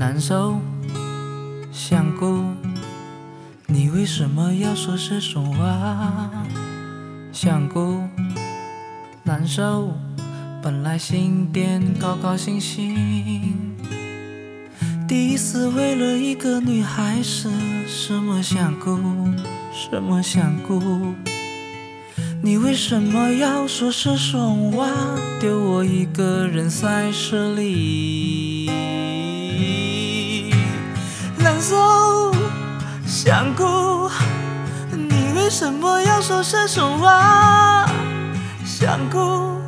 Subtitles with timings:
[0.00, 0.60] 难受，
[1.72, 2.44] 想哭，
[3.66, 6.30] 你为什么要说这种话？
[7.32, 8.04] 想哭，
[9.24, 9.92] 难受，
[10.62, 12.94] 本来心边高高兴兴，
[15.08, 17.50] 第一次为了一个女孩子，
[17.88, 19.00] 什么想哭，
[19.72, 21.12] 什么想哭。
[22.40, 24.86] 你为什么要说这种话，
[25.40, 28.57] 丢我一个人在这里？
[35.48, 37.86] 为什么要说这种话？
[38.66, 39.58] 想哭，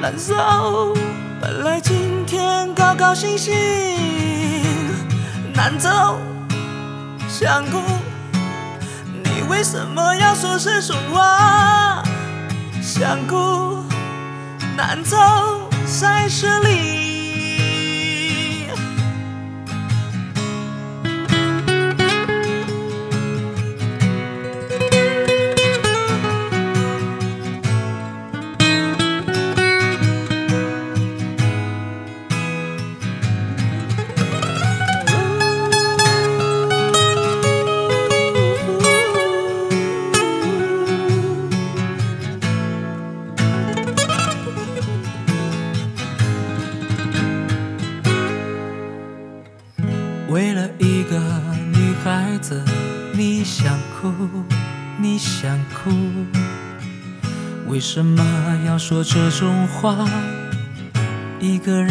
[0.00, 0.34] 难受，
[1.38, 3.52] 本来今天高高兴兴，
[5.52, 6.18] 难走，
[7.28, 7.82] 想哭。
[9.22, 12.02] 你为什么要说这种话？
[12.80, 13.84] 想哭，
[14.74, 15.18] 难走
[16.00, 16.77] 在这里。
[50.28, 51.18] 为了一个
[51.72, 52.62] 女孩子，
[53.14, 54.12] 你想哭，
[54.98, 55.90] 你想哭，
[57.66, 58.22] 为什么
[58.66, 60.06] 要说这种话？
[61.40, 61.90] 一个人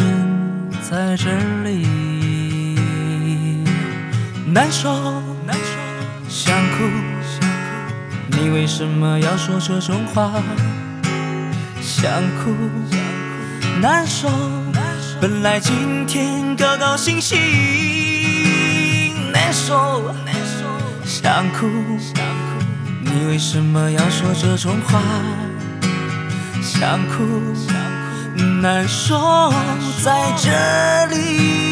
[0.88, 2.78] 在这里，
[4.46, 6.84] 难受，难受，想哭，
[7.24, 10.30] 想哭，你为什么要说这种话？
[11.80, 12.54] 想哭，
[12.88, 14.28] 想哭，难受，
[15.20, 18.07] 本来今天高高兴兴。
[19.48, 20.04] 难受，
[21.06, 21.66] 想哭，
[23.00, 25.00] 你为什么要说这种话？
[26.60, 27.24] 想哭，
[28.60, 29.50] 难受
[30.04, 31.67] 在这里。